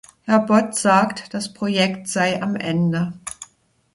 Herr 0.23 0.39
Bot 0.39 0.73
sagt, 0.75 1.31
das 1.35 1.53
Projekt 1.53 2.07
sei 2.07 2.41
am 2.41 2.55
Ende. 2.55 3.13